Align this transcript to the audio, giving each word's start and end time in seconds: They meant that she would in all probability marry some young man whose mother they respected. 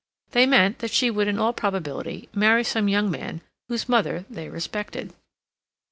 They 0.31 0.47
meant 0.47 0.79
that 0.79 0.89
she 0.89 1.11
would 1.11 1.27
in 1.27 1.37
all 1.37 1.53
probability 1.53 2.27
marry 2.33 2.63
some 2.63 2.87
young 2.87 3.11
man 3.11 3.41
whose 3.67 3.87
mother 3.87 4.25
they 4.31 4.49
respected. 4.49 5.13